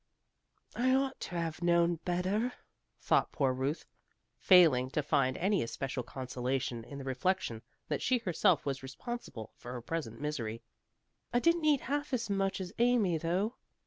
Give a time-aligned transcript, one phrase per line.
[0.75, 2.53] "I ought to have known better,"
[2.99, 3.85] thought poor Ruth,
[4.39, 9.71] failing to find any especial consolation in the reflection that she herself was responsible for
[9.73, 10.63] her present misery.
[11.31, 13.57] "I didn't eat half as much as Amy, though."